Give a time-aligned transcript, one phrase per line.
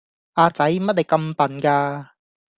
[0.33, 2.15] 阿仔乜你咁笨架